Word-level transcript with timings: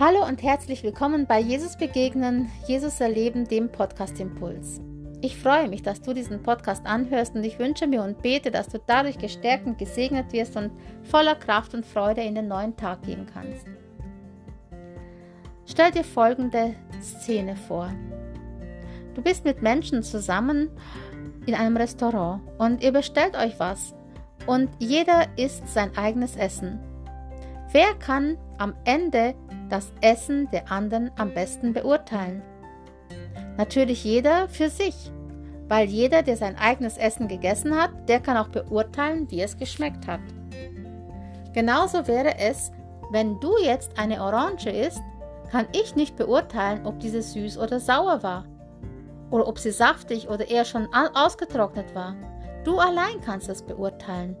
Hallo 0.00 0.26
und 0.26 0.42
herzlich 0.42 0.82
willkommen 0.82 1.24
bei 1.24 1.38
Jesus 1.38 1.76
Begegnen, 1.76 2.50
Jesus 2.66 3.00
Erleben, 3.00 3.46
dem 3.46 3.70
Podcast 3.70 4.18
Impuls. 4.18 4.80
Ich 5.20 5.36
freue 5.36 5.68
mich, 5.68 5.82
dass 5.82 6.02
du 6.02 6.12
diesen 6.12 6.42
Podcast 6.42 6.84
anhörst 6.84 7.36
und 7.36 7.44
ich 7.44 7.60
wünsche 7.60 7.86
mir 7.86 8.02
und 8.02 8.20
bete, 8.20 8.50
dass 8.50 8.66
du 8.66 8.80
dadurch 8.84 9.18
gestärkt 9.18 9.66
und 9.66 9.78
gesegnet 9.78 10.32
wirst 10.32 10.56
und 10.56 10.72
voller 11.04 11.36
Kraft 11.36 11.74
und 11.74 11.86
Freude 11.86 12.22
in 12.22 12.34
den 12.34 12.48
neuen 12.48 12.76
Tag 12.76 13.02
gehen 13.02 13.26
kannst. 13.32 13.66
Stell 15.64 15.92
dir 15.92 16.02
folgende 16.02 16.74
Szene 17.00 17.54
vor. 17.54 17.88
Du 19.14 19.22
bist 19.22 19.44
mit 19.44 19.62
Menschen 19.62 20.02
zusammen 20.02 20.70
in 21.46 21.54
einem 21.54 21.76
Restaurant 21.76 22.42
und 22.58 22.82
ihr 22.82 22.90
bestellt 22.90 23.36
euch 23.36 23.60
was 23.60 23.94
und 24.46 24.70
jeder 24.80 25.28
isst 25.36 25.68
sein 25.68 25.96
eigenes 25.96 26.34
Essen. 26.34 26.80
Wer 27.70 27.94
kann 27.94 28.38
am 28.58 28.74
Ende 28.84 29.34
das 29.68 29.92
Essen 30.00 30.48
der 30.50 30.70
anderen 30.70 31.10
am 31.16 31.32
besten 31.32 31.72
beurteilen? 31.72 32.42
Natürlich 33.56 34.04
jeder 34.04 34.48
für 34.48 34.68
sich, 34.68 35.12
weil 35.68 35.88
jeder, 35.88 36.22
der 36.22 36.36
sein 36.36 36.56
eigenes 36.56 36.98
Essen 36.98 37.28
gegessen 37.28 37.74
hat, 37.74 37.90
der 38.08 38.20
kann 38.20 38.36
auch 38.36 38.48
beurteilen, 38.48 39.30
wie 39.30 39.40
es 39.40 39.56
geschmeckt 39.56 40.06
hat. 40.06 40.20
Genauso 41.52 42.06
wäre 42.06 42.38
es, 42.38 42.72
wenn 43.10 43.38
du 43.40 43.56
jetzt 43.62 43.98
eine 43.98 44.20
Orange 44.22 44.70
isst, 44.70 45.02
kann 45.50 45.66
ich 45.72 45.94
nicht 45.94 46.16
beurteilen, 46.16 46.84
ob 46.84 46.98
diese 46.98 47.22
süß 47.22 47.58
oder 47.58 47.78
sauer 47.78 48.22
war 48.22 48.44
oder 49.30 49.46
ob 49.46 49.58
sie 49.58 49.70
saftig 49.70 50.28
oder 50.28 50.48
eher 50.48 50.64
schon 50.64 50.88
ausgetrocknet 50.92 51.94
war. 51.94 52.16
Du 52.64 52.78
allein 52.78 53.20
kannst 53.20 53.48
es 53.48 53.62
beurteilen. 53.62 54.36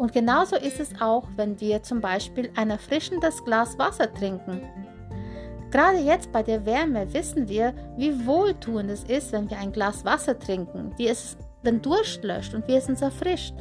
Und 0.00 0.14
genauso 0.14 0.56
ist 0.56 0.80
es 0.80 0.98
auch, 0.98 1.28
wenn 1.36 1.60
wir 1.60 1.82
zum 1.82 2.00
Beispiel 2.00 2.50
ein 2.56 2.70
erfrischendes 2.70 3.44
Glas 3.44 3.78
Wasser 3.78 4.10
trinken. 4.10 4.62
Gerade 5.70 5.98
jetzt 5.98 6.32
bei 6.32 6.42
der 6.42 6.64
Wärme 6.64 7.12
wissen 7.12 7.50
wir, 7.50 7.74
wie 7.98 8.26
wohltuend 8.26 8.90
es 8.90 9.04
ist, 9.04 9.30
wenn 9.32 9.50
wir 9.50 9.58
ein 9.58 9.72
Glas 9.72 10.02
Wasser 10.06 10.38
trinken, 10.38 10.94
wie 10.96 11.06
es 11.06 11.36
den 11.66 11.82
Durst 11.82 12.24
löscht 12.24 12.54
und 12.54 12.66
wie 12.66 12.76
es 12.76 12.88
uns 12.88 13.02
erfrischt. 13.02 13.52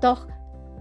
Doch 0.00 0.28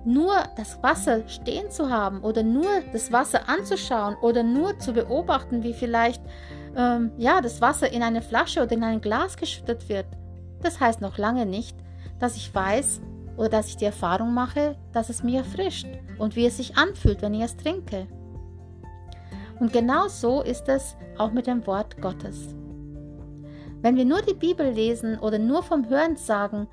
nur 0.06 0.36
das 0.56 0.84
Wasser 0.84 1.28
stehen 1.28 1.72
zu 1.72 1.90
haben 1.90 2.22
oder 2.22 2.44
nur 2.44 2.70
das 2.94 3.12
Wasser 3.12 3.50
anzuschauen 3.50 4.16
oder 4.22 4.44
nur 4.44 4.78
zu 4.78 4.94
beobachten, 4.94 5.64
wie 5.64 5.74
vielleicht 5.74 6.22
ähm, 6.78 7.12
ja, 7.18 7.42
das 7.42 7.60
Wasser 7.60 7.92
in 7.92 8.04
eine 8.04 8.22
Flasche 8.22 8.62
oder 8.62 8.74
in 8.74 8.84
ein 8.84 9.02
Glas 9.02 9.36
geschüttet 9.36 9.90
wird, 9.90 10.06
das 10.62 10.80
heißt 10.80 11.02
noch 11.02 11.18
lange 11.18 11.48
nicht, 11.48 11.76
dass 12.20 12.36
ich 12.36 12.54
weiß 12.54 13.02
oder 13.42 13.50
dass 13.50 13.70
ich 13.70 13.78
die 13.78 13.86
Erfahrung 13.86 14.36
mache, 14.36 14.76
dass 14.94 15.10
es 15.10 15.24
mir 15.24 15.40
erfrischt 15.40 15.88
und 16.20 16.36
wie 16.36 16.46
es 16.46 16.58
sich 16.58 16.78
anfühlt, 16.78 17.24
wenn 17.24 17.34
ich 17.34 17.42
es 17.42 17.58
trinke. 17.58 18.06
Und 19.60 19.74
genau 19.74 20.08
so 20.10 20.44
ist 20.44 20.70
es 20.70 20.96
auch 21.18 21.32
mit 21.32 21.48
dem 21.48 21.66
Wort 21.66 22.00
Gottes. 22.04 22.54
Wenn 23.82 23.96
wir 23.96 24.06
nur 24.06 24.22
die 24.22 24.36
Bibel 24.36 24.70
lesen 24.70 25.18
oder 25.18 25.40
nur 25.40 25.64
vom 25.64 25.90
Hören 25.90 26.18
sagen, 26.18 26.68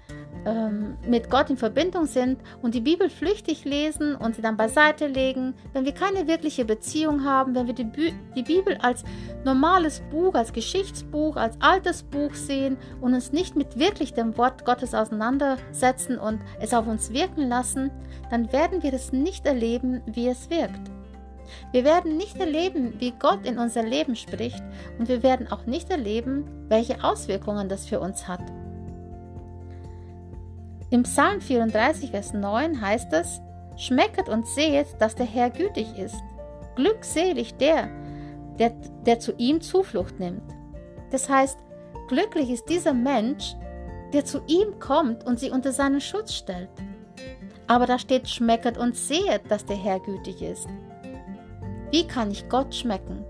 ähm, 0.48 0.96
mit 1.06 1.30
Gott 1.30 1.50
in 1.50 1.56
Verbindung 1.56 2.06
sind 2.06 2.40
und 2.62 2.74
die 2.74 2.80
Bibel 2.80 3.10
flüchtig 3.10 3.64
lesen 3.64 4.14
und 4.14 4.34
sie 4.34 4.42
dann 4.42 4.56
beiseite 4.56 5.06
legen, 5.06 5.54
wenn 5.72 5.84
wir 5.84 5.92
keine 5.92 6.26
wirkliche 6.26 6.64
Beziehung 6.64 7.24
haben, 7.24 7.54
wenn 7.54 7.66
wir 7.66 7.74
die, 7.74 7.84
Bü 7.84 8.10
die 8.34 8.42
Bibel 8.42 8.76
als 8.80 9.04
normales 9.44 10.02
Buch, 10.10 10.34
als 10.34 10.52
Geschichtsbuch, 10.52 11.36
als 11.36 11.56
altes 11.60 12.02
Buch 12.02 12.34
sehen 12.34 12.78
und 13.00 13.14
uns 13.14 13.32
nicht 13.32 13.56
mit 13.56 13.78
wirklich 13.78 14.14
dem 14.14 14.36
Wort 14.38 14.64
Gottes 14.64 14.94
auseinandersetzen 14.94 16.18
und 16.18 16.40
es 16.60 16.72
auf 16.72 16.86
uns 16.86 17.12
wirken 17.12 17.48
lassen, 17.48 17.90
dann 18.30 18.52
werden 18.52 18.82
wir 18.82 18.92
es 18.94 19.12
nicht 19.12 19.46
erleben, 19.46 20.02
wie 20.06 20.28
es 20.28 20.48
wirkt. 20.50 20.90
Wir 21.72 21.84
werden 21.84 22.16
nicht 22.16 22.38
erleben, 22.38 22.94
wie 22.98 23.12
Gott 23.12 23.46
in 23.46 23.58
unser 23.58 23.82
Leben 23.82 24.16
spricht 24.16 24.62
und 24.98 25.08
wir 25.08 25.22
werden 25.22 25.50
auch 25.50 25.66
nicht 25.66 25.90
erleben, 25.90 26.44
welche 26.68 27.02
Auswirkungen 27.02 27.68
das 27.68 27.86
für 27.86 28.00
uns 28.00 28.28
hat. 28.28 28.40
Im 30.90 31.02
Psalm 31.02 31.42
34, 31.42 32.12
Vers 32.12 32.32
9 32.32 32.80
heißt 32.80 33.12
es, 33.12 33.42
Schmecket 33.76 34.28
und 34.28 34.46
sehet, 34.46 34.86
dass 34.98 35.14
der 35.14 35.26
Herr 35.26 35.50
gütig 35.50 35.98
ist. 35.98 36.16
Glückselig 36.76 37.56
der, 37.56 37.88
der, 38.58 38.70
der 39.04 39.20
zu 39.20 39.32
ihm 39.36 39.60
Zuflucht 39.60 40.18
nimmt. 40.18 40.42
Das 41.10 41.28
heißt, 41.28 41.58
glücklich 42.08 42.50
ist 42.50 42.68
dieser 42.70 42.94
Mensch, 42.94 43.54
der 44.14 44.24
zu 44.24 44.40
ihm 44.46 44.78
kommt 44.80 45.26
und 45.26 45.38
sie 45.38 45.50
unter 45.50 45.72
seinen 45.72 46.00
Schutz 46.00 46.32
stellt. 46.32 46.70
Aber 47.66 47.84
da 47.84 47.98
steht, 47.98 48.26
schmecket 48.26 48.78
und 48.78 48.96
sehet, 48.96 49.42
dass 49.50 49.66
der 49.66 49.76
Herr 49.76 50.00
gütig 50.00 50.40
ist. 50.40 50.66
Wie 51.90 52.06
kann 52.06 52.30
ich 52.30 52.48
Gott 52.48 52.74
schmecken? 52.74 53.24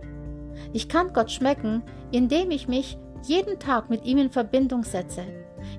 Ich 0.73 0.89
kann 0.89 1.13
Gott 1.13 1.33
schmecken, 1.33 1.83
indem 2.13 2.53
ich 2.53 2.69
mich 2.69 2.99
jeden 3.25 3.59
Tag 3.59 3.91
mit 3.91 4.05
ihm 4.05 4.19
in 4.19 4.31
Verbindung 4.31 4.85
setze, 4.85 5.25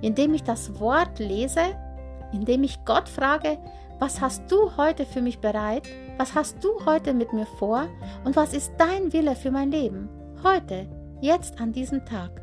indem 0.01 0.33
ich 0.33 0.43
das 0.43 0.79
Wort 0.79 1.19
lese, 1.19 1.61
indem 2.31 2.63
ich 2.63 2.83
Gott 2.85 3.09
frage, 3.09 3.57
was 3.99 4.21
hast 4.21 4.49
du 4.49 4.77
heute 4.77 5.05
für 5.05 5.21
mich 5.21 5.39
bereit? 5.39 5.87
Was 6.17 6.33
hast 6.33 6.63
du 6.63 6.85
heute 6.85 7.13
mit 7.13 7.33
mir 7.33 7.45
vor? 7.45 7.87
Und 8.23 8.35
was 8.35 8.53
ist 8.53 8.71
dein 8.77 9.11
Wille 9.11 9.35
für 9.35 9.51
mein 9.51 9.71
Leben? 9.71 10.07
Heute, 10.41 10.87
jetzt 11.19 11.59
an 11.59 11.73
diesem 11.73 12.05
Tag. 12.05 12.41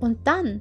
Und 0.00 0.26
dann, 0.26 0.60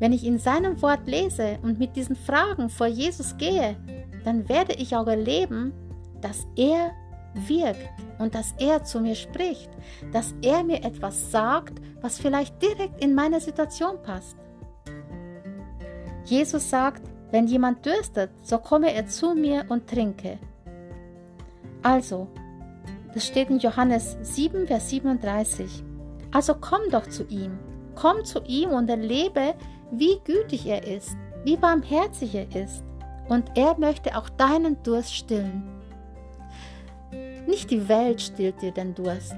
wenn 0.00 0.12
ich 0.12 0.26
in 0.26 0.38
seinem 0.38 0.82
Wort 0.82 1.06
lese 1.06 1.58
und 1.62 1.78
mit 1.78 1.94
diesen 1.94 2.16
Fragen 2.16 2.68
vor 2.68 2.88
Jesus 2.88 3.36
gehe, 3.36 3.76
dann 4.24 4.48
werde 4.48 4.74
ich 4.74 4.96
auch 4.96 5.06
erleben, 5.06 5.72
dass 6.20 6.46
er 6.56 6.90
wirkt 7.34 7.88
und 8.18 8.34
dass 8.34 8.54
er 8.58 8.84
zu 8.84 9.00
mir 9.00 9.14
spricht, 9.14 9.70
dass 10.12 10.34
er 10.42 10.64
mir 10.64 10.84
etwas 10.84 11.30
sagt, 11.30 11.80
was 12.00 12.18
vielleicht 12.18 12.60
direkt 12.60 13.02
in 13.02 13.14
meine 13.14 13.40
Situation 13.40 14.02
passt. 14.02 14.36
Jesus 16.24 16.70
sagt, 16.70 17.02
wenn 17.30 17.46
jemand 17.46 17.84
dürstet, 17.84 18.30
so 18.42 18.58
komme 18.58 18.92
er 18.94 19.06
zu 19.06 19.34
mir 19.34 19.64
und 19.68 19.88
trinke. 19.88 20.38
Also, 21.82 22.28
das 23.14 23.26
steht 23.26 23.50
in 23.50 23.58
Johannes 23.58 24.16
7, 24.22 24.66
Vers 24.66 24.90
37. 24.90 25.82
Also 26.30 26.54
komm 26.60 26.80
doch 26.90 27.06
zu 27.08 27.24
ihm, 27.28 27.58
komm 27.94 28.24
zu 28.24 28.42
ihm 28.44 28.70
und 28.70 28.88
erlebe, 28.88 29.54
wie 29.90 30.18
gütig 30.24 30.66
er 30.66 30.86
ist, 30.86 31.16
wie 31.44 31.56
barmherzig 31.56 32.34
er 32.34 32.54
ist. 32.54 32.84
Und 33.28 33.56
er 33.56 33.78
möchte 33.78 34.16
auch 34.16 34.28
deinen 34.30 34.82
Durst 34.82 35.14
stillen. 35.14 35.62
Nicht 37.46 37.70
die 37.70 37.88
Welt 37.88 38.20
stillt 38.20 38.62
dir 38.62 38.72
den 38.72 38.94
Durst. 38.94 39.34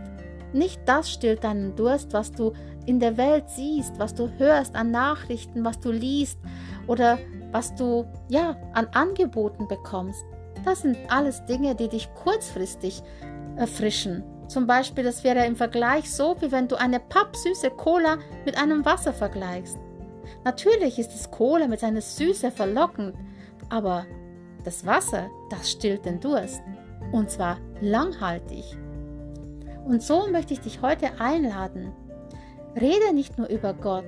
Nicht 0.53 0.81
das 0.87 1.11
stillt 1.11 1.43
deinen 1.43 1.75
Durst, 1.75 2.13
was 2.13 2.31
du 2.31 2.53
in 2.87 3.01
der 3.01 3.17
Welt 3.17 3.49
siehst, 3.49 3.99
was 3.99 4.15
du 4.15 4.29
hörst 4.39 4.75
an 4.75 4.91
Nachrichten, 4.91 5.65
was 5.65 5.81
du 5.81 5.91
liest 5.91 6.39
oder 6.87 7.19
was 7.53 7.75
du 7.75 8.05
ja 8.29 8.57
an 8.73 8.89
Angeboten 8.93 9.69
bekommst. 9.69 10.25
Das 10.65 10.83
sind 10.83 10.97
alles 11.09 11.45
Dinge, 11.47 11.75
die 11.75 11.89
dich 11.89 12.13
kurzfristig 12.15 13.03
erfrischen. 13.57 14.25
Zum 14.49 14.67
Beispiel, 14.67 15.05
das 15.05 15.25
wäre 15.25 15.47
im 15.47 15.57
Vergleich 15.57 16.11
so, 16.11 16.37
wie 16.41 16.53
wenn 16.53 16.69
du 16.69 16.77
eine 16.77 17.01
pappsüße 17.01 17.71
Cola 17.71 18.19
mit 18.45 18.59
einem 18.59 18.85
Wasser 18.85 19.13
vergleichst. 19.13 19.79
Natürlich 20.45 20.99
ist 20.99 21.11
das 21.11 21.31
Cola 21.31 21.67
mit 21.67 21.81
seiner 21.81 22.01
Süße 22.01 22.51
verlockend, 22.51 23.15
aber 23.71 24.05
das 24.65 24.85
Wasser, 24.85 25.31
das 25.51 25.71
stillt 25.71 26.05
den 26.05 26.21
Durst 26.21 26.63
und 27.13 27.31
zwar 27.31 27.59
langhaltig. 27.81 28.65
Und 29.87 30.03
so 30.03 30.27
möchte 30.31 30.55
ich 30.55 30.61
dich 30.61 30.83
heute 30.83 31.21
einladen. 31.21 31.93
Rede 32.81 33.15
nicht 33.15 33.39
nur 33.39 33.49
über 33.49 33.73
Gott. 33.73 34.05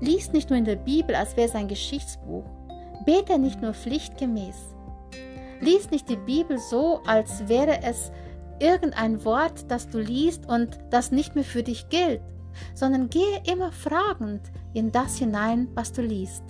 Lies 0.00 0.32
nicht 0.32 0.50
nur 0.50 0.58
in 0.58 0.64
der 0.64 0.76
Bibel, 0.76 1.14
als 1.14 1.36
wäre 1.36 1.48
es 1.48 1.54
ein 1.54 1.68
Geschichtsbuch. 1.68 2.44
Bete 3.06 3.38
nicht 3.38 3.62
nur 3.62 3.74
pflichtgemäß. 3.74 4.74
Lies 5.60 5.90
nicht 5.90 6.08
die 6.08 6.16
Bibel 6.16 6.58
so, 6.58 7.00
als 7.06 7.48
wäre 7.48 7.82
es 7.82 8.10
irgendein 8.58 9.24
Wort, 9.24 9.70
das 9.70 9.88
du 9.88 9.98
liest 9.98 10.46
und 10.46 10.78
das 10.90 11.10
nicht 11.10 11.34
mehr 11.34 11.44
für 11.44 11.62
dich 11.62 11.88
gilt, 11.88 12.20
sondern 12.74 13.08
gehe 13.08 13.42
immer 13.50 13.72
fragend 13.72 14.42
in 14.72 14.90
das 14.92 15.18
hinein, 15.18 15.68
was 15.74 15.92
du 15.92 16.02
liest. 16.02 16.42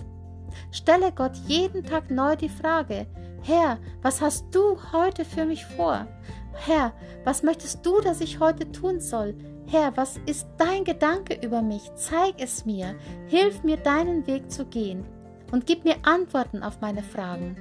Stelle 0.71 1.11
Gott 1.11 1.35
jeden 1.47 1.83
Tag 1.83 2.09
neu 2.09 2.35
die 2.35 2.49
Frage, 2.49 3.07
Herr, 3.43 3.77
was 4.01 4.21
hast 4.21 4.45
du 4.51 4.77
heute 4.91 5.23
für 5.23 5.45
mich 5.45 5.65
vor? 5.65 6.07
Herr, 6.55 6.93
was 7.23 7.43
möchtest 7.43 7.85
du, 7.85 8.01
dass 8.01 8.21
ich 8.21 8.39
heute 8.39 8.71
tun 8.71 8.99
soll? 8.99 9.35
Herr, 9.67 9.95
was 9.97 10.19
ist 10.25 10.47
dein 10.57 10.83
Gedanke 10.83 11.37
über 11.45 11.61
mich? 11.61 11.91
Zeig 11.95 12.35
es 12.39 12.65
mir. 12.65 12.95
Hilf 13.27 13.63
mir, 13.63 13.77
deinen 13.77 14.25
Weg 14.27 14.51
zu 14.51 14.65
gehen. 14.65 15.05
Und 15.51 15.65
gib 15.65 15.85
mir 15.85 15.95
Antworten 16.03 16.63
auf 16.63 16.81
meine 16.81 17.03
Fragen. 17.03 17.55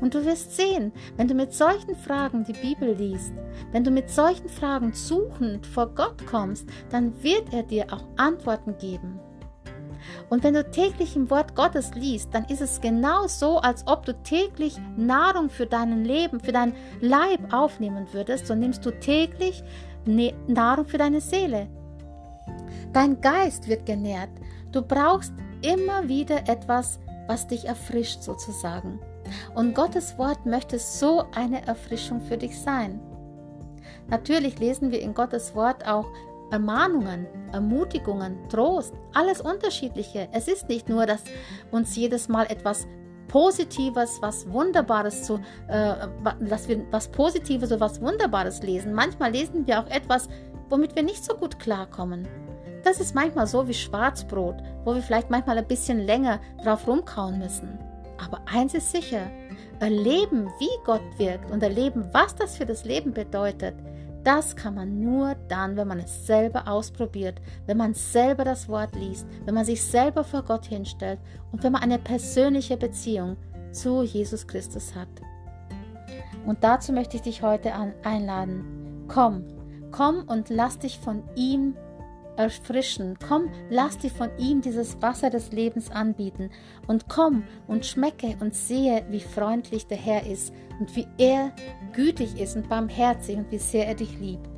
Und 0.00 0.14
du 0.14 0.24
wirst 0.24 0.56
sehen, 0.56 0.92
wenn 1.16 1.28
du 1.28 1.34
mit 1.34 1.52
solchen 1.52 1.96
Fragen 1.96 2.44
die 2.44 2.52
Bibel 2.52 2.94
liest, 2.94 3.32
wenn 3.72 3.84
du 3.84 3.90
mit 3.90 4.10
solchen 4.10 4.48
Fragen 4.48 4.92
suchend 4.92 5.66
vor 5.66 5.94
Gott 5.94 6.26
kommst, 6.26 6.68
dann 6.90 7.22
wird 7.22 7.52
er 7.52 7.62
dir 7.62 7.86
auch 7.92 8.04
Antworten 8.16 8.76
geben. 8.78 9.18
Und 10.28 10.44
wenn 10.44 10.54
du 10.54 10.68
täglich 10.70 11.16
im 11.16 11.30
Wort 11.30 11.54
Gottes 11.54 11.94
liest, 11.94 12.34
dann 12.34 12.44
ist 12.46 12.60
es 12.60 12.80
genau 12.80 13.26
so, 13.26 13.58
als 13.58 13.86
ob 13.86 14.04
du 14.04 14.14
täglich 14.22 14.76
Nahrung 14.96 15.50
für 15.50 15.66
dein 15.66 16.04
Leben, 16.04 16.40
für 16.40 16.52
dein 16.52 16.74
Leib 17.00 17.52
aufnehmen 17.52 18.06
würdest. 18.12 18.46
So 18.46 18.54
nimmst 18.54 18.84
du 18.84 18.90
täglich 18.90 19.62
Nahrung 20.04 20.86
für 20.86 20.98
deine 20.98 21.20
Seele. 21.20 21.68
Dein 22.92 23.20
Geist 23.20 23.68
wird 23.68 23.86
genährt. 23.86 24.30
Du 24.72 24.82
brauchst 24.82 25.32
immer 25.62 26.08
wieder 26.08 26.48
etwas, 26.48 26.98
was 27.26 27.46
dich 27.46 27.66
erfrischt 27.66 28.22
sozusagen. 28.22 28.98
Und 29.54 29.74
Gottes 29.74 30.18
Wort 30.18 30.46
möchte 30.46 30.78
so 30.78 31.24
eine 31.34 31.66
Erfrischung 31.66 32.20
für 32.20 32.36
dich 32.36 32.58
sein. 32.58 33.00
Natürlich 34.08 34.58
lesen 34.58 34.90
wir 34.90 35.00
in 35.00 35.14
Gottes 35.14 35.54
Wort 35.54 35.86
auch 35.86 36.06
Ermahnungen, 36.50 37.26
Ermutigungen, 37.52 38.48
Trost, 38.48 38.94
alles 39.14 39.40
Unterschiedliche. 39.40 40.28
Es 40.32 40.48
ist 40.48 40.68
nicht 40.68 40.88
nur, 40.88 41.06
dass 41.06 41.22
uns 41.70 41.96
jedes 41.96 42.28
Mal 42.28 42.46
etwas 42.46 42.86
Positives, 43.28 44.18
was 44.20 44.50
Wunderbares 44.50 45.22
zu, 45.22 45.40
äh, 45.68 45.94
dass 46.40 46.68
wir 46.68 46.84
was 46.90 47.08
Positives 47.08 47.70
oder 47.70 47.80
was 47.80 48.00
Wunderbares 48.00 48.62
lesen. 48.62 48.92
Manchmal 48.92 49.30
lesen 49.30 49.66
wir 49.66 49.80
auch 49.80 49.86
etwas, 49.86 50.28
womit 50.68 50.96
wir 50.96 51.04
nicht 51.04 51.24
so 51.24 51.34
gut 51.34 51.58
klarkommen. 51.60 52.26
Das 52.82 52.98
ist 52.98 53.14
manchmal 53.14 53.46
so 53.46 53.68
wie 53.68 53.74
Schwarzbrot, 53.74 54.56
wo 54.84 54.94
wir 54.94 55.02
vielleicht 55.02 55.30
manchmal 55.30 55.58
ein 55.58 55.66
bisschen 55.66 56.00
länger 56.00 56.40
drauf 56.64 56.88
rumkauen 56.88 57.38
müssen. 57.38 57.78
Aber 58.24 58.40
eins 58.52 58.74
ist 58.74 58.90
sicher, 58.90 59.30
erleben, 59.78 60.48
wie 60.58 60.84
Gott 60.84 61.02
wirkt 61.18 61.50
und 61.50 61.62
erleben, 61.62 62.08
was 62.12 62.34
das 62.34 62.56
für 62.56 62.66
das 62.66 62.84
Leben 62.84 63.12
bedeutet, 63.12 63.74
das 64.24 64.54
kann 64.54 64.74
man 64.74 65.00
nur 65.00 65.34
dann, 65.48 65.76
wenn 65.76 65.88
man 65.88 65.98
es 65.98 66.26
selber 66.26 66.68
ausprobiert, 66.68 67.40
wenn 67.66 67.76
man 67.76 67.94
selber 67.94 68.44
das 68.44 68.68
Wort 68.68 68.94
liest, 68.94 69.26
wenn 69.44 69.54
man 69.54 69.64
sich 69.64 69.82
selber 69.82 70.24
vor 70.24 70.42
Gott 70.42 70.66
hinstellt 70.66 71.18
und 71.52 71.62
wenn 71.62 71.72
man 71.72 71.82
eine 71.82 71.98
persönliche 71.98 72.76
Beziehung 72.76 73.36
zu 73.72 74.02
Jesus 74.02 74.46
Christus 74.46 74.94
hat. 74.94 75.08
Und 76.46 76.64
dazu 76.64 76.92
möchte 76.92 77.16
ich 77.16 77.22
dich 77.22 77.42
heute 77.42 77.72
einladen. 78.02 79.04
Komm, 79.08 79.44
komm 79.90 80.24
und 80.26 80.50
lass 80.50 80.78
dich 80.78 80.98
von 80.98 81.22
ihm 81.36 81.74
erfrischen. 82.42 83.18
Komm, 83.26 83.48
lass 83.70 83.98
dir 83.98 84.10
von 84.10 84.30
ihm 84.38 84.60
dieses 84.60 85.00
Wasser 85.00 85.30
des 85.30 85.52
Lebens 85.52 85.90
anbieten. 85.90 86.50
Und 86.86 87.08
komm 87.08 87.44
und 87.66 87.86
schmecke 87.86 88.36
und 88.40 88.54
sehe, 88.54 89.04
wie 89.10 89.20
freundlich 89.20 89.86
der 89.86 89.98
Herr 89.98 90.26
ist 90.26 90.52
und 90.78 90.94
wie 90.96 91.06
er 91.18 91.52
gütig 91.92 92.40
ist 92.40 92.56
und 92.56 92.68
barmherzig 92.68 93.36
und 93.36 93.50
wie 93.50 93.58
sehr 93.58 93.86
er 93.86 93.94
dich 93.94 94.18
liebt. 94.18 94.48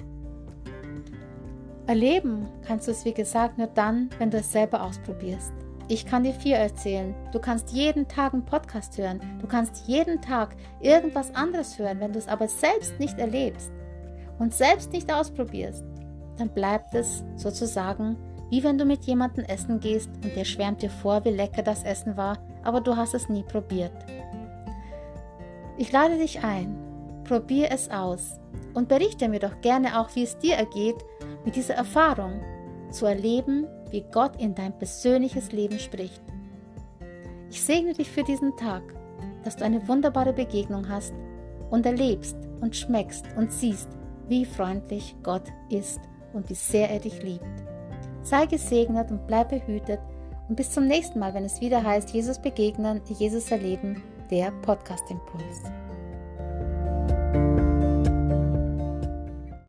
Erleben 1.86 2.46
kannst 2.64 2.86
du 2.86 2.92
es, 2.92 3.04
wie 3.04 3.12
gesagt, 3.12 3.58
nur 3.58 3.66
dann, 3.66 4.08
wenn 4.18 4.30
du 4.30 4.38
es 4.38 4.52
selber 4.52 4.82
ausprobierst. 4.82 5.52
Ich 5.88 6.06
kann 6.06 6.22
dir 6.22 6.32
viel 6.32 6.54
erzählen. 6.54 7.14
Du 7.32 7.40
kannst 7.40 7.70
jeden 7.72 8.06
Tag 8.06 8.32
einen 8.32 8.44
Podcast 8.44 8.96
hören. 8.96 9.20
Du 9.40 9.46
kannst 9.46 9.88
jeden 9.88 10.22
Tag 10.22 10.56
irgendwas 10.80 11.34
anderes 11.34 11.78
hören. 11.78 12.00
Wenn 12.00 12.12
du 12.12 12.18
es 12.18 12.28
aber 12.28 12.48
selbst 12.48 12.98
nicht 12.98 13.18
erlebst 13.18 13.72
und 14.38 14.54
selbst 14.54 14.92
nicht 14.92 15.12
ausprobierst, 15.12 15.84
dann 16.38 16.48
bleibt 16.48 16.94
es 16.94 17.24
sozusagen 17.36 18.16
wie 18.52 18.62
wenn 18.62 18.76
du 18.76 18.84
mit 18.84 19.06
jemandem 19.06 19.46
essen 19.46 19.80
gehst 19.80 20.10
und 20.22 20.36
der 20.36 20.44
schwärmt 20.44 20.82
dir 20.82 20.90
vor, 20.90 21.24
wie 21.24 21.30
lecker 21.30 21.62
das 21.62 21.84
Essen 21.84 22.18
war, 22.18 22.36
aber 22.62 22.82
du 22.82 22.94
hast 22.94 23.14
es 23.14 23.30
nie 23.30 23.42
probiert. 23.44 23.94
Ich 25.78 25.90
lade 25.90 26.18
dich 26.18 26.44
ein, 26.44 26.76
probier 27.24 27.70
es 27.72 27.88
aus 27.88 28.38
und 28.74 28.88
berichte 28.88 29.30
mir 29.30 29.38
doch 29.38 29.58
gerne 29.62 29.98
auch, 29.98 30.14
wie 30.14 30.24
es 30.24 30.36
dir 30.36 30.56
ergeht, 30.56 30.96
mit 31.46 31.56
dieser 31.56 31.76
Erfahrung 31.76 32.42
zu 32.90 33.06
erleben, 33.06 33.66
wie 33.88 34.04
Gott 34.12 34.36
in 34.36 34.54
dein 34.54 34.76
persönliches 34.76 35.50
Leben 35.52 35.78
spricht. 35.78 36.22
Ich 37.48 37.62
segne 37.62 37.94
dich 37.94 38.10
für 38.10 38.22
diesen 38.22 38.54
Tag, 38.58 38.82
dass 39.44 39.56
du 39.56 39.64
eine 39.64 39.88
wunderbare 39.88 40.34
Begegnung 40.34 40.90
hast 40.90 41.14
und 41.70 41.86
erlebst 41.86 42.36
und 42.60 42.76
schmeckst 42.76 43.24
und 43.34 43.50
siehst, 43.50 43.88
wie 44.28 44.44
freundlich 44.44 45.16
Gott 45.22 45.44
ist 45.70 46.00
und 46.34 46.48
wie 46.50 46.54
sehr 46.54 46.90
er 46.90 47.00
dich 47.00 47.22
liebt. 47.22 47.44
Sei 48.22 48.46
gesegnet 48.46 49.10
und 49.10 49.26
bleib 49.26 49.50
behütet 49.50 50.00
und 50.48 50.56
bis 50.56 50.70
zum 50.70 50.86
nächsten 50.86 51.18
Mal, 51.18 51.34
wenn 51.34 51.44
es 51.44 51.60
wieder 51.60 51.82
heißt, 51.82 52.10
Jesus 52.10 52.38
begegnen, 52.38 53.00
Jesus 53.08 53.50
erleben, 53.50 54.02
der 54.30 54.50
Podcast 54.62 55.10
Impuls. 55.10 55.81